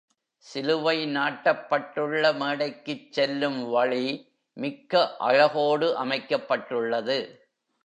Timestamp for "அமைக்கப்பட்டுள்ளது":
6.05-7.19